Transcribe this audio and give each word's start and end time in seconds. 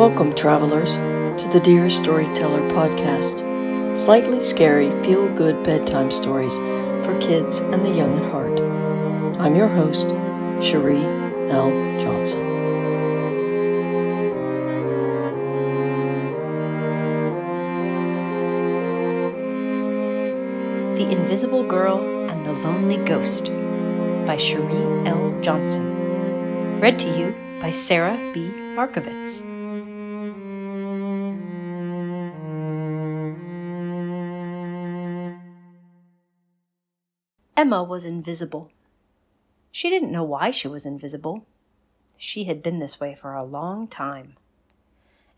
Welcome, 0.00 0.34
travelers, 0.34 0.94
to 0.94 1.50
the 1.52 1.60
Dear 1.60 1.90
Storyteller 1.90 2.62
podcast. 2.70 3.46
Slightly 3.98 4.40
scary, 4.40 4.88
feel 5.04 5.28
good 5.34 5.62
bedtime 5.62 6.10
stories 6.10 6.56
for 7.04 7.18
kids 7.20 7.58
and 7.58 7.84
the 7.84 7.90
young 7.90 8.16
at 8.18 8.30
heart. 8.32 8.58
I'm 9.38 9.54
your 9.54 9.68
host, 9.68 10.08
Cherie 10.66 11.04
L. 11.50 11.68
Johnson. 12.00 12.40
The 20.96 21.10
Invisible 21.10 21.64
Girl 21.64 22.30
and 22.30 22.46
the 22.46 22.54
Lonely 22.54 23.04
Ghost 23.04 23.48
by 24.24 24.38
Cheril 24.38 25.42
Johnson. 25.42 26.80
Read 26.80 26.98
to 27.00 27.18
you 27.18 27.34
by 27.60 27.70
Sarah 27.70 28.16
B. 28.32 28.48
Markovitz. 28.74 29.49
Emma 37.60 37.82
was 37.82 38.06
invisible. 38.06 38.70
She 39.70 39.90
didn't 39.90 40.10
know 40.10 40.24
why 40.24 40.50
she 40.50 40.66
was 40.66 40.86
invisible. 40.86 41.44
She 42.16 42.44
had 42.44 42.62
been 42.62 42.78
this 42.78 42.98
way 42.98 43.14
for 43.14 43.34
a 43.34 43.44
long 43.44 43.86
time. 43.86 44.38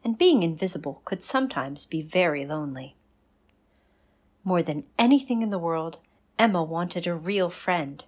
And 0.04 0.16
being 0.16 0.44
invisible 0.44 1.02
could 1.04 1.20
sometimes 1.20 1.84
be 1.84 2.00
very 2.00 2.46
lonely. 2.46 2.94
More 4.44 4.62
than 4.62 4.84
anything 5.00 5.42
in 5.42 5.50
the 5.50 5.58
world, 5.58 5.98
Emma 6.38 6.62
wanted 6.62 7.08
a 7.08 7.14
real 7.16 7.50
friend. 7.50 8.04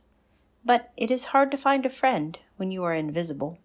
But 0.64 0.92
it 0.96 1.10
is 1.10 1.32
hard 1.34 1.50
to 1.50 1.56
find 1.56 1.84
a 1.84 1.90
friend 1.90 2.38
when 2.56 2.70
you 2.70 2.84
are 2.84 2.94
invisible. 2.94 3.58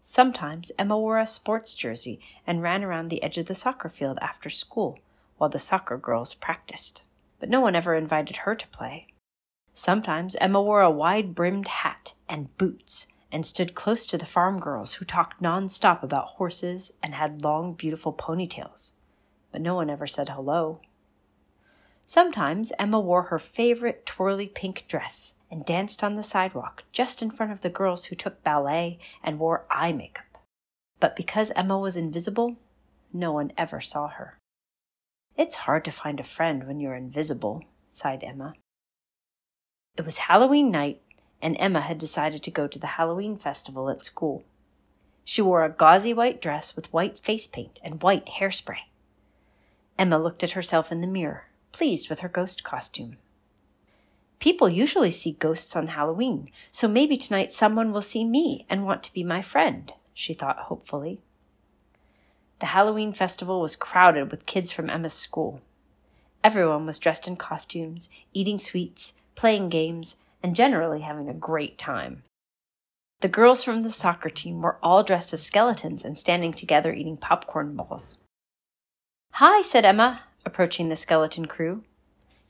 Sometimes 0.00 0.72
Emma 0.78 0.98
wore 0.98 1.18
a 1.18 1.26
sports 1.26 1.74
jersey 1.74 2.18
and 2.46 2.62
ran 2.62 2.82
around 2.82 3.10
the 3.10 3.22
edge 3.22 3.36
of 3.36 3.44
the 3.44 3.54
soccer 3.54 3.90
field 3.90 4.18
after 4.22 4.48
school 4.48 5.00
while 5.36 5.50
the 5.50 5.58
soccer 5.58 5.98
girls 5.98 6.32
practiced 6.32 7.02
but 7.42 7.50
no 7.50 7.60
one 7.60 7.74
ever 7.74 7.96
invited 7.96 8.36
her 8.36 8.54
to 8.54 8.68
play. 8.68 9.08
Sometimes 9.74 10.36
Emma 10.36 10.62
wore 10.62 10.80
a 10.80 10.88
wide 10.88 11.34
brimmed 11.34 11.66
hat 11.66 12.12
and 12.28 12.56
boots 12.56 13.08
and 13.32 13.44
stood 13.44 13.74
close 13.74 14.06
to 14.06 14.16
the 14.16 14.24
farm 14.24 14.60
girls 14.60 14.94
who 14.94 15.04
talked 15.04 15.42
non-stop 15.42 16.04
about 16.04 16.36
horses 16.36 16.92
and 17.02 17.16
had 17.16 17.42
long, 17.42 17.72
beautiful 17.74 18.12
ponytails, 18.12 18.92
but 19.50 19.60
no 19.60 19.74
one 19.74 19.90
ever 19.90 20.06
said 20.06 20.28
hello. 20.28 20.82
Sometimes 22.06 22.70
Emma 22.78 23.00
wore 23.00 23.24
her 23.24 23.40
favorite 23.40 24.06
twirly 24.06 24.46
pink 24.46 24.84
dress 24.86 25.34
and 25.50 25.66
danced 25.66 26.04
on 26.04 26.14
the 26.14 26.22
sidewalk 26.22 26.84
just 26.92 27.22
in 27.22 27.30
front 27.32 27.50
of 27.50 27.62
the 27.62 27.70
girls 27.70 28.04
who 28.04 28.14
took 28.14 28.44
ballet 28.44 29.00
and 29.20 29.40
wore 29.40 29.66
eye 29.68 29.90
makeup. 29.90 30.38
But 31.00 31.16
because 31.16 31.50
Emma 31.56 31.76
was 31.76 31.96
invisible, 31.96 32.54
no 33.12 33.32
one 33.32 33.52
ever 33.58 33.80
saw 33.80 34.06
her. 34.06 34.38
It's 35.36 35.54
hard 35.56 35.84
to 35.86 35.90
find 35.90 36.20
a 36.20 36.24
friend 36.24 36.66
when 36.66 36.78
you're 36.78 36.94
invisible, 36.94 37.62
sighed 37.90 38.22
Emma. 38.22 38.54
It 39.96 40.04
was 40.04 40.18
Halloween 40.18 40.70
night, 40.70 41.00
and 41.40 41.56
Emma 41.58 41.80
had 41.80 41.98
decided 41.98 42.42
to 42.42 42.50
go 42.50 42.66
to 42.66 42.78
the 42.78 42.98
Halloween 42.98 43.36
festival 43.36 43.88
at 43.88 44.04
school. 44.04 44.44
She 45.24 45.40
wore 45.42 45.64
a 45.64 45.70
gauzy 45.70 46.12
white 46.12 46.40
dress 46.42 46.76
with 46.76 46.92
white 46.92 47.18
face 47.18 47.46
paint 47.46 47.80
and 47.82 48.02
white 48.02 48.26
hairspray. 48.26 48.78
Emma 49.98 50.18
looked 50.18 50.42
at 50.42 50.52
herself 50.52 50.90
in 50.90 51.00
the 51.00 51.06
mirror, 51.06 51.48
pleased 51.72 52.10
with 52.10 52.20
her 52.20 52.28
ghost 52.28 52.64
costume. 52.64 53.16
People 54.38 54.68
usually 54.68 55.10
see 55.10 55.32
ghosts 55.32 55.76
on 55.76 55.88
Halloween, 55.88 56.50
so 56.70 56.88
maybe 56.88 57.16
tonight 57.16 57.52
someone 57.52 57.92
will 57.92 58.02
see 58.02 58.24
me 58.24 58.66
and 58.68 58.84
want 58.84 59.02
to 59.04 59.12
be 59.12 59.22
my 59.22 59.40
friend, 59.40 59.92
she 60.12 60.34
thought 60.34 60.58
hopefully. 60.58 61.20
The 62.62 62.66
Halloween 62.66 63.12
festival 63.12 63.60
was 63.60 63.74
crowded 63.74 64.30
with 64.30 64.46
kids 64.46 64.70
from 64.70 64.88
Emma's 64.88 65.14
school. 65.14 65.60
Everyone 66.44 66.86
was 66.86 67.00
dressed 67.00 67.26
in 67.26 67.34
costumes, 67.34 68.08
eating 68.32 68.60
sweets, 68.60 69.14
playing 69.34 69.68
games, 69.68 70.18
and 70.44 70.54
generally 70.54 71.00
having 71.00 71.28
a 71.28 71.34
great 71.34 71.76
time. 71.76 72.22
The 73.18 73.26
girls 73.26 73.64
from 73.64 73.82
the 73.82 73.90
soccer 73.90 74.30
team 74.30 74.62
were 74.62 74.78
all 74.80 75.02
dressed 75.02 75.32
as 75.32 75.42
skeletons 75.42 76.04
and 76.04 76.16
standing 76.16 76.52
together 76.52 76.92
eating 76.92 77.16
popcorn 77.16 77.74
balls. 77.74 78.18
Hi, 79.32 79.62
said 79.62 79.84
Emma, 79.84 80.20
approaching 80.46 80.88
the 80.88 80.94
skeleton 80.94 81.46
crew. 81.46 81.82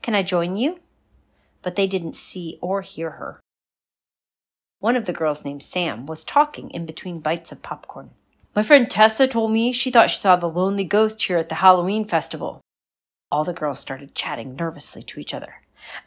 Can 0.03 0.13
I 0.13 0.21
join 0.21 0.55
you? 0.55 0.79
But 1.63 1.75
they 1.75 1.87
didn't 1.87 2.15
see 2.15 2.59
or 2.61 2.83
hear 2.83 3.09
her. 3.09 3.39
One 4.77 4.95
of 4.95 5.05
the 5.05 5.11
girls 5.11 5.43
named 5.43 5.63
Sam 5.63 6.05
was 6.05 6.23
talking 6.23 6.69
in 6.69 6.85
between 6.85 7.17
bites 7.17 7.51
of 7.51 7.63
popcorn. 7.63 8.11
My 8.55 8.61
friend 8.61 8.87
Tessa 8.87 9.27
told 9.27 9.51
me 9.51 9.71
she 9.71 9.89
thought 9.89 10.11
she 10.11 10.19
saw 10.19 10.35
the 10.35 10.47
lonely 10.47 10.83
ghost 10.83 11.23
here 11.23 11.39
at 11.39 11.49
the 11.49 11.55
Halloween 11.55 12.05
festival. 12.05 12.61
All 13.31 13.43
the 13.43 13.51
girls 13.51 13.79
started 13.79 14.13
chatting 14.13 14.55
nervously 14.55 15.01
to 15.03 15.19
each 15.19 15.33
other. 15.33 15.55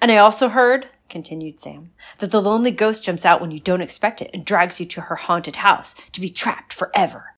And 0.00 0.12
I 0.12 0.18
also 0.18 0.48
heard, 0.48 0.88
continued 1.08 1.58
Sam, 1.58 1.90
that 2.18 2.30
the 2.30 2.40
lonely 2.40 2.70
ghost 2.70 3.02
jumps 3.02 3.26
out 3.26 3.40
when 3.40 3.50
you 3.50 3.58
don't 3.58 3.80
expect 3.80 4.22
it 4.22 4.30
and 4.32 4.44
drags 4.44 4.78
you 4.78 4.86
to 4.86 5.02
her 5.02 5.16
haunted 5.16 5.56
house 5.56 5.96
to 6.12 6.20
be 6.20 6.30
trapped 6.30 6.72
forever. 6.72 7.34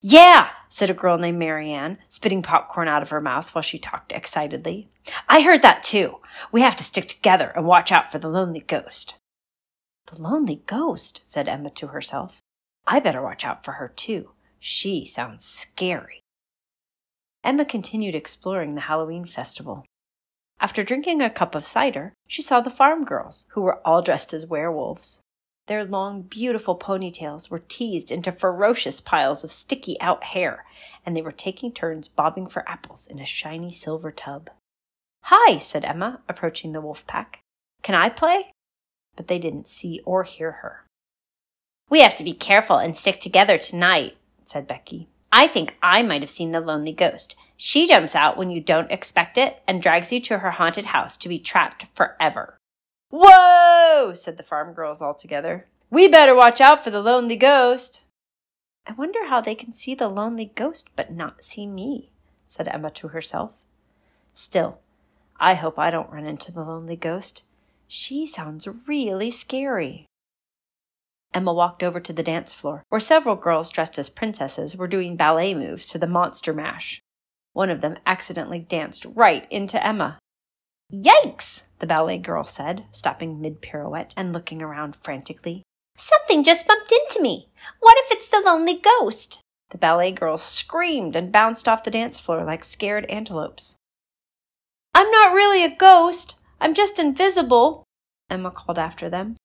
Yeah, 0.00 0.50
said 0.68 0.88
a 0.88 0.94
girl 0.94 1.18
named 1.18 1.38
Marianne, 1.38 1.98
spitting 2.06 2.42
popcorn 2.42 2.86
out 2.86 3.02
of 3.02 3.10
her 3.10 3.20
mouth 3.20 3.54
while 3.54 3.62
she 3.62 3.78
talked 3.78 4.12
excitedly. 4.12 4.88
I 5.28 5.40
heard 5.40 5.62
that 5.62 5.82
too. 5.82 6.18
We 6.52 6.60
have 6.60 6.76
to 6.76 6.84
stick 6.84 7.08
together 7.08 7.52
and 7.56 7.66
watch 7.66 7.90
out 7.90 8.12
for 8.12 8.18
the 8.18 8.28
lonely 8.28 8.60
ghost. 8.60 9.16
The 10.06 10.22
lonely 10.22 10.62
ghost, 10.66 11.22
said 11.24 11.48
Emma 11.48 11.70
to 11.70 11.88
herself. 11.88 12.40
I 12.86 13.00
better 13.00 13.22
watch 13.22 13.44
out 13.44 13.64
for 13.64 13.72
her 13.72 13.88
too. 13.88 14.30
She 14.66 15.04
sounds 15.04 15.44
scary. 15.44 16.22
Emma 17.44 17.66
continued 17.66 18.14
exploring 18.14 18.74
the 18.74 18.88
Halloween 18.88 19.26
festival. 19.26 19.84
After 20.58 20.82
drinking 20.82 21.20
a 21.20 21.28
cup 21.28 21.54
of 21.54 21.66
cider, 21.66 22.14
she 22.26 22.40
saw 22.40 22.62
the 22.62 22.70
farm 22.70 23.04
girls, 23.04 23.44
who 23.50 23.60
were 23.60 23.86
all 23.86 24.00
dressed 24.00 24.32
as 24.32 24.46
werewolves. 24.46 25.20
Their 25.66 25.84
long, 25.84 26.22
beautiful 26.22 26.78
ponytails 26.78 27.50
were 27.50 27.58
teased 27.58 28.10
into 28.10 28.32
ferocious 28.32 29.02
piles 29.02 29.44
of 29.44 29.52
sticky 29.52 30.00
out 30.00 30.24
hair, 30.24 30.64
and 31.04 31.14
they 31.14 31.20
were 31.20 31.30
taking 31.30 31.70
turns 31.70 32.08
bobbing 32.08 32.46
for 32.46 32.66
apples 32.66 33.06
in 33.06 33.18
a 33.18 33.26
shiny 33.26 33.70
silver 33.70 34.10
tub. 34.10 34.48
Hi, 35.24 35.58
said 35.58 35.84
Emma, 35.84 36.22
approaching 36.26 36.72
the 36.72 36.80
wolf 36.80 37.06
pack. 37.06 37.40
Can 37.82 37.94
I 37.94 38.08
play? 38.08 38.50
But 39.14 39.28
they 39.28 39.38
didn't 39.38 39.68
see 39.68 40.00
or 40.06 40.24
hear 40.24 40.52
her. 40.52 40.86
We 41.90 42.00
have 42.00 42.16
to 42.16 42.24
be 42.24 42.32
careful 42.32 42.78
and 42.78 42.96
stick 42.96 43.20
together 43.20 43.58
tonight, 43.58 44.16
said 44.44 44.66
Becky. 44.66 45.08
I 45.32 45.46
think 45.48 45.76
I 45.82 46.02
might 46.02 46.22
have 46.22 46.30
seen 46.30 46.52
the 46.52 46.60
lonely 46.60 46.92
ghost. 46.92 47.34
She 47.56 47.86
jumps 47.86 48.14
out 48.14 48.36
when 48.36 48.50
you 48.50 48.60
don't 48.60 48.90
expect 48.90 49.38
it 49.38 49.62
and 49.66 49.82
drags 49.82 50.12
you 50.12 50.20
to 50.20 50.38
her 50.38 50.52
haunted 50.52 50.86
house 50.86 51.16
to 51.18 51.28
be 51.28 51.38
trapped 51.38 51.86
forever. 51.94 52.56
Whoa! 53.10 54.12
said 54.14 54.36
the 54.36 54.42
farm 54.42 54.74
girls 54.74 55.00
all 55.00 55.14
together. 55.14 55.66
We 55.90 56.08
better 56.08 56.34
watch 56.34 56.60
out 56.60 56.82
for 56.82 56.90
the 56.90 57.00
lonely 57.02 57.36
ghost. 57.36 58.02
I 58.86 58.92
wonder 58.92 59.26
how 59.26 59.40
they 59.40 59.54
can 59.54 59.72
see 59.72 59.94
the 59.94 60.08
lonely 60.08 60.52
ghost 60.54 60.90
but 60.96 61.12
not 61.12 61.44
see 61.44 61.66
me, 61.66 62.10
said 62.46 62.68
Emma 62.68 62.90
to 62.90 63.08
herself. 63.08 63.52
Still, 64.34 64.78
I 65.38 65.54
hope 65.54 65.78
I 65.78 65.90
don't 65.90 66.10
run 66.10 66.26
into 66.26 66.52
the 66.52 66.62
lonely 66.62 66.96
ghost. 66.96 67.44
She 67.86 68.26
sounds 68.26 68.68
really 68.86 69.30
scary. 69.30 70.06
Emma 71.34 71.52
walked 71.52 71.82
over 71.82 71.98
to 71.98 72.12
the 72.12 72.22
dance 72.22 72.54
floor, 72.54 72.84
where 72.88 73.00
several 73.00 73.34
girls 73.34 73.68
dressed 73.68 73.98
as 73.98 74.08
princesses 74.08 74.76
were 74.76 74.86
doing 74.86 75.16
ballet 75.16 75.52
moves 75.52 75.88
to 75.88 75.98
the 75.98 76.06
monster 76.06 76.54
mash. 76.54 77.00
One 77.52 77.70
of 77.70 77.80
them 77.80 77.98
accidentally 78.06 78.60
danced 78.60 79.04
right 79.04 79.46
into 79.50 79.84
Emma. 79.84 80.18
Yikes! 80.92 81.64
the 81.80 81.86
ballet 81.86 82.18
girl 82.18 82.44
said, 82.44 82.84
stopping 82.90 83.40
mid 83.40 83.60
pirouette 83.60 84.14
and 84.16 84.32
looking 84.32 84.62
around 84.62 84.96
frantically. 84.96 85.62
Something 85.96 86.44
just 86.44 86.66
bumped 86.66 86.92
into 86.92 87.20
me. 87.20 87.48
What 87.80 87.96
if 87.98 88.12
it's 88.12 88.28
the 88.28 88.40
lonely 88.40 88.80
ghost? 88.80 89.40
The 89.70 89.78
ballet 89.78 90.12
girls 90.12 90.42
screamed 90.42 91.16
and 91.16 91.32
bounced 91.32 91.68
off 91.68 91.84
the 91.84 91.90
dance 91.90 92.20
floor 92.20 92.44
like 92.44 92.64
scared 92.64 93.06
antelopes. 93.06 93.76
I'm 94.94 95.10
not 95.10 95.34
really 95.34 95.64
a 95.64 95.76
ghost. 95.76 96.38
I'm 96.60 96.74
just 96.74 96.98
invisible, 96.98 97.84
Emma 98.30 98.50
called 98.50 98.78
after 98.78 99.10
them. 99.10 99.36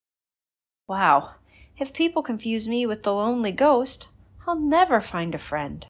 Wow, 0.88 1.34
if 1.80 1.94
people 1.94 2.22
confuse 2.22 2.68
me 2.68 2.84
with 2.84 3.02
the 3.02 3.12
lonely 3.12 3.50
ghost, 3.50 4.08
I'll 4.46 4.60
never 4.60 5.00
find 5.00 5.34
a 5.34 5.38
friend. 5.38 5.86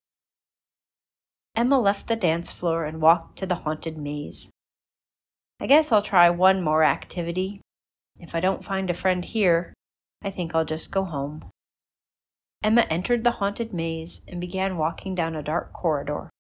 Emma 1.57 1.81
left 1.81 2.07
the 2.07 2.15
dance 2.15 2.53
floor 2.53 2.85
and 2.85 3.03
walked 3.03 3.37
to 3.39 3.47
the 3.47 3.57
haunted 3.57 3.99
maze. 3.99 4.51
I 5.59 5.67
guess 5.67 5.91
I'll 5.91 6.01
try 6.01 6.31
one 6.31 6.63
more 6.63 6.85
activity. 6.85 7.61
If 8.21 8.37
I 8.37 8.41
don't 8.41 8.65
find 8.65 8.89
a 8.89 8.95
friend 8.95 9.25
here, 9.25 9.75
I 10.23 10.31
think 10.31 10.55
I'll 10.55 10.65
just 10.65 10.93
go 10.93 11.05
home. 11.05 11.45
Emma 12.63 12.83
entered 12.83 13.25
the 13.25 13.33
haunted 13.33 13.73
maze 13.73 14.23
and 14.29 14.41
began 14.41 14.77
walking 14.77 15.15
down 15.15 15.35
a 15.35 15.43
dark 15.43 15.73
corridor. 15.73 16.31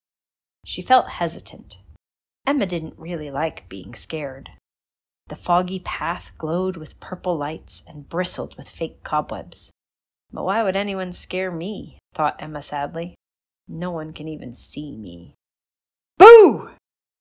She 0.64 0.80
felt 0.80 1.08
hesitant. 1.08 1.78
Emma 2.46 2.66
didn't 2.66 2.98
really 2.98 3.30
like 3.30 3.68
being 3.68 3.94
scared. 3.94 4.50
The 5.30 5.36
foggy 5.36 5.78
path 5.78 6.32
glowed 6.38 6.76
with 6.76 6.98
purple 6.98 7.36
lights 7.36 7.84
and 7.86 8.08
bristled 8.08 8.56
with 8.56 8.68
fake 8.68 9.04
cobwebs. 9.04 9.70
But 10.32 10.42
why 10.42 10.64
would 10.64 10.74
anyone 10.74 11.12
scare 11.12 11.52
me? 11.52 12.00
thought 12.14 12.34
Emma 12.40 12.60
sadly. 12.60 13.14
No 13.68 13.92
one 13.92 14.12
can 14.12 14.26
even 14.26 14.52
see 14.52 14.96
me. 14.96 15.36
Boo! 16.18 16.70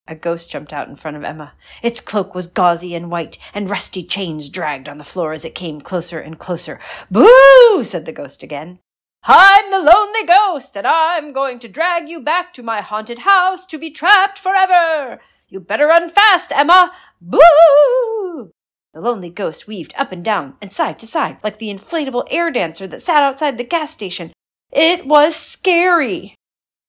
A 0.08 0.16
ghost 0.16 0.50
jumped 0.50 0.74
out 0.74 0.88
in 0.88 0.96
front 0.96 1.18
of 1.18 1.24
Emma. 1.24 1.54
Its 1.84 2.02
cloak 2.02 2.34
was 2.34 2.48
gauzy 2.48 2.96
and 2.96 3.12
white, 3.12 3.38
and 3.54 3.70
rusty 3.70 4.04
chains 4.04 4.50
dragged 4.50 4.90
on 4.90 4.98
the 4.98 5.04
floor 5.04 5.32
as 5.32 5.46
it 5.46 5.54
came 5.54 5.80
closer 5.80 6.20
and 6.20 6.40
closer. 6.40 6.80
Boo! 7.12 7.84
said 7.84 8.08
the 8.08 8.12
ghost 8.12 8.42
again. 8.42 8.80
I'm 9.22 9.70
the 9.70 9.78
lonely 9.78 10.26
ghost, 10.26 10.76
and 10.76 10.88
I'm 10.88 11.32
going 11.32 11.60
to 11.60 11.68
drag 11.68 12.10
you 12.10 12.22
back 12.22 12.54
to 12.54 12.64
my 12.64 12.82
haunted 12.82 13.20
house 13.20 13.68
to 13.68 13.78
be 13.78 13.92
trapped 13.92 14.40
forever. 14.40 15.22
You 15.50 15.60
better 15.60 15.88
run 15.88 16.10
fast, 16.10 16.52
Emma. 16.52 16.94
Boo! 17.20 18.52
The 18.94 19.02
lonely 19.02 19.30
ghost 19.30 19.68
weaved 19.68 19.94
up 19.98 20.12
and 20.12 20.24
down 20.24 20.56
and 20.62 20.72
side 20.72 21.00
to 21.00 21.08
side 21.08 21.38
like 21.44 21.58
the 21.58 21.70
inflatable 21.70 22.28
air 22.30 22.52
dancer 22.52 22.88
that 22.88 23.02
sat 23.02 23.24
outside 23.24 23.58
the 23.58 23.64
gas 23.64 23.92
station. 23.92 24.32
It 24.72 25.08
was 25.08 25.36
scary. 25.36 26.36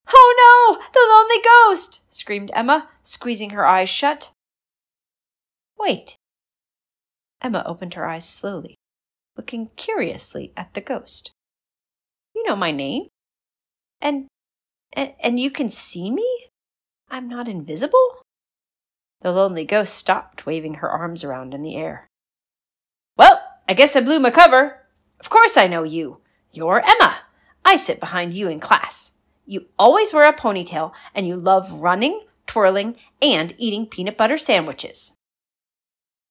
Oh 0.08 0.78
no, 0.78 0.86
the 0.92 1.06
lonely 1.08 1.42
ghost! 1.42 2.02
screamed 2.08 2.50
Emma, 2.54 2.88
squeezing 3.00 3.50
her 3.50 3.66
eyes 3.66 3.88
shut. 3.88 4.30
Wait. 5.78 6.16
Emma 7.40 7.62
opened 7.64 7.94
her 7.94 8.06
eyes 8.06 8.28
slowly, 8.28 8.76
looking 9.36 9.70
curiously 9.76 10.52
at 10.56 10.74
the 10.74 10.80
ghost. 10.82 11.32
You 12.34 12.44
know 12.44 12.56
my 12.56 12.70
name? 12.70 13.08
And, 14.00 14.26
and, 14.92 15.14
and 15.20 15.40
you 15.40 15.50
can 15.50 15.70
see 15.70 16.10
me? 16.10 16.48
I'm 17.10 17.28
not 17.28 17.48
invisible? 17.48 18.19
The 19.20 19.32
lonely 19.32 19.64
ghost 19.64 19.94
stopped, 19.94 20.46
waving 20.46 20.74
her 20.74 20.90
arms 20.90 21.22
around 21.24 21.52
in 21.52 21.62
the 21.62 21.76
air. 21.76 22.08
Well, 23.16 23.42
I 23.68 23.74
guess 23.74 23.94
I 23.94 24.00
blew 24.00 24.18
my 24.18 24.30
cover. 24.30 24.86
Of 25.18 25.28
course 25.28 25.56
I 25.56 25.66
know 25.66 25.82
you. 25.82 26.18
You're 26.52 26.80
Emma. 26.80 27.18
I 27.64 27.76
sit 27.76 28.00
behind 28.00 28.32
you 28.32 28.48
in 28.48 28.60
class. 28.60 29.12
You 29.44 29.66
always 29.78 30.14
wear 30.14 30.28
a 30.28 30.32
ponytail 30.32 30.92
and 31.14 31.26
you 31.26 31.36
love 31.36 31.80
running, 31.80 32.22
twirling, 32.46 32.96
and 33.20 33.54
eating 33.58 33.86
peanut 33.86 34.16
butter 34.16 34.38
sandwiches. 34.38 35.14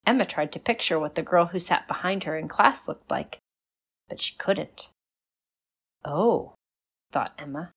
Emma 0.06 0.26
tried 0.26 0.52
to 0.54 0.60
picture 0.60 1.00
what 1.00 1.16
the 1.16 1.22
girl 1.22 1.48
who 1.48 1.60
sat 1.60 1.88
behind 1.88 2.24
her 2.24 2.36
in 2.36 2.48
class 2.48 2.88
looked 2.88 3.12
like, 3.12 3.38
but 4.08 4.20
she 4.20 4.36
couldn't. 4.36 4.90
Oh, 6.04 6.56
thought 7.12 7.34
Emma. 7.38 7.72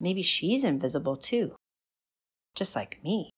Maybe 0.00 0.22
she's 0.22 0.64
invisible 0.64 1.16
too, 1.16 1.54
just 2.54 2.74
like 2.74 2.98
me. 3.04 3.30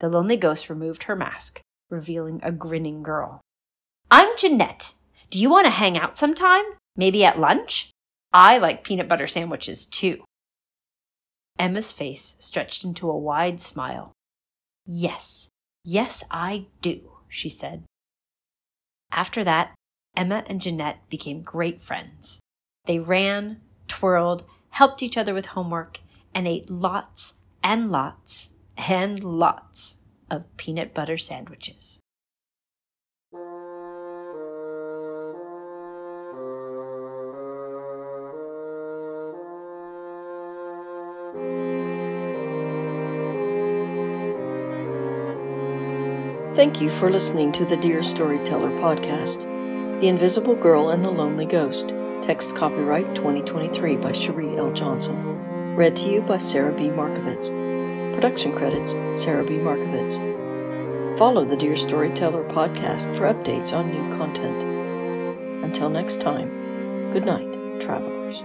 The 0.00 0.08
lonely 0.08 0.36
ghost 0.36 0.68
removed 0.68 1.04
her 1.04 1.16
mask, 1.16 1.60
revealing 1.90 2.40
a 2.42 2.50
grinning 2.50 3.02
girl. 3.02 3.40
I'm 4.10 4.36
Jeanette. 4.36 4.92
Do 5.30 5.38
you 5.38 5.50
want 5.50 5.66
to 5.66 5.70
hang 5.70 5.96
out 5.96 6.18
sometime? 6.18 6.64
Maybe 6.96 7.24
at 7.24 7.38
lunch? 7.38 7.90
I 8.32 8.58
like 8.58 8.84
peanut 8.84 9.08
butter 9.08 9.26
sandwiches 9.26 9.86
too. 9.86 10.22
Emma's 11.58 11.92
face 11.92 12.36
stretched 12.40 12.84
into 12.84 13.08
a 13.08 13.16
wide 13.16 13.60
smile. 13.60 14.12
Yes, 14.86 15.48
yes, 15.84 16.24
I 16.30 16.66
do, 16.80 17.12
she 17.28 17.48
said. 17.48 17.84
After 19.12 19.44
that, 19.44 19.74
Emma 20.16 20.44
and 20.46 20.60
Jeanette 20.60 21.08
became 21.08 21.42
great 21.42 21.80
friends. 21.80 22.40
They 22.86 22.98
ran, 22.98 23.60
twirled, 23.86 24.44
helped 24.70 25.02
each 25.02 25.16
other 25.16 25.32
with 25.32 25.46
homework, 25.46 26.00
and 26.34 26.48
ate 26.48 26.68
lots 26.68 27.34
and 27.62 27.92
lots 27.92 28.53
and 28.76 29.22
lots 29.22 29.98
of 30.30 30.44
peanut 30.56 30.94
butter 30.94 31.16
sandwiches. 31.16 32.00
Thank 46.54 46.80
you 46.80 46.88
for 46.88 47.10
listening 47.10 47.50
to 47.52 47.64
the 47.64 47.76
Dear 47.76 48.00
Storyteller 48.02 48.70
podcast, 48.78 49.40
The 50.00 50.06
Invisible 50.06 50.54
Girl 50.54 50.90
and 50.90 51.02
the 51.02 51.10
Lonely 51.10 51.46
Ghost. 51.46 51.88
Text 52.22 52.54
copyright 52.54 53.12
2023 53.16 53.96
by 53.96 54.12
Cheril 54.12 54.72
Johnson. 54.72 55.74
Read 55.74 55.96
to 55.96 56.08
you 56.08 56.22
by 56.22 56.38
Sarah 56.38 56.72
B. 56.72 56.84
Markovitz. 56.84 57.73
Production 58.14 58.54
credits 58.54 58.92
Sarah 59.20 59.44
B. 59.44 59.54
Markovitz. 59.54 60.18
Follow 61.18 61.44
the 61.44 61.56
Dear 61.56 61.76
Storyteller 61.76 62.44
podcast 62.48 63.14
for 63.16 63.24
updates 63.24 63.76
on 63.76 63.90
new 63.90 64.16
content. 64.16 64.62
Until 65.64 65.90
next 65.90 66.20
time, 66.20 67.10
good 67.12 67.26
night, 67.26 67.80
travelers. 67.80 68.44